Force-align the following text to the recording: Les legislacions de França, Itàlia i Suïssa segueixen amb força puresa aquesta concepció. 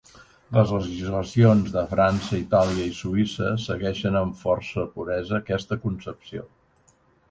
Les 0.55 0.71
legislacions 0.75 1.69
de 1.75 1.83
França, 1.91 2.41
Itàlia 2.45 2.87
i 2.93 2.97
Suïssa 3.03 3.53
segueixen 3.67 4.21
amb 4.25 4.43
força 4.43 4.91
puresa 4.99 5.41
aquesta 5.43 5.83
concepció. 5.89 6.53